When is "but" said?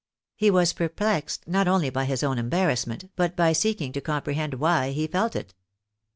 3.15-3.35